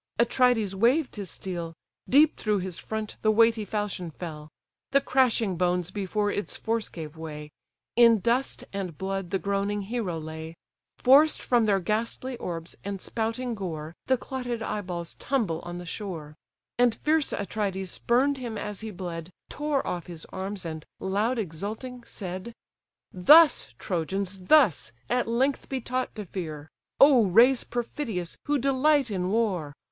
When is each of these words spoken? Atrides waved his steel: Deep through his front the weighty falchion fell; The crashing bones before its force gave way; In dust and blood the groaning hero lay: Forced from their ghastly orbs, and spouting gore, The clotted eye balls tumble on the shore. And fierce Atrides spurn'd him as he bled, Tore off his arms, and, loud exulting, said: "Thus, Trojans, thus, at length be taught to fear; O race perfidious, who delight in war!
Atrides 0.17 0.73
waved 0.75 1.15
his 1.15 1.29
steel: 1.29 1.75
Deep 2.09 2.35
through 2.35 2.57
his 2.57 2.79
front 2.79 3.17
the 3.21 3.29
weighty 3.29 3.63
falchion 3.63 4.09
fell; 4.09 4.49
The 4.89 4.99
crashing 4.99 5.57
bones 5.57 5.91
before 5.91 6.31
its 6.31 6.57
force 6.57 6.89
gave 6.89 7.17
way; 7.17 7.51
In 7.95 8.19
dust 8.19 8.63
and 8.73 8.97
blood 8.97 9.29
the 9.29 9.37
groaning 9.37 9.81
hero 9.83 10.17
lay: 10.17 10.55
Forced 10.97 11.39
from 11.43 11.67
their 11.67 11.79
ghastly 11.79 12.35
orbs, 12.37 12.75
and 12.83 12.99
spouting 12.99 13.53
gore, 13.53 13.95
The 14.07 14.17
clotted 14.17 14.63
eye 14.63 14.81
balls 14.81 15.13
tumble 15.19 15.59
on 15.59 15.77
the 15.77 15.85
shore. 15.85 16.35
And 16.79 16.95
fierce 16.95 17.31
Atrides 17.31 17.91
spurn'd 17.91 18.39
him 18.39 18.57
as 18.57 18.81
he 18.81 18.89
bled, 18.89 19.29
Tore 19.51 19.85
off 19.85 20.07
his 20.07 20.25
arms, 20.33 20.65
and, 20.65 20.83
loud 20.99 21.37
exulting, 21.37 22.03
said: 22.05 22.53
"Thus, 23.13 23.75
Trojans, 23.77 24.39
thus, 24.45 24.91
at 25.11 25.27
length 25.27 25.69
be 25.69 25.79
taught 25.79 26.15
to 26.15 26.25
fear; 26.25 26.71
O 26.99 27.27
race 27.27 27.63
perfidious, 27.63 28.35
who 28.47 28.57
delight 28.57 29.11
in 29.11 29.29
war! 29.29 29.75